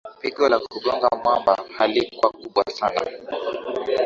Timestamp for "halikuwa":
1.77-2.29